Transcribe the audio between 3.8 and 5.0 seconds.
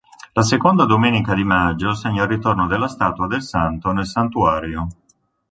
nel santuario.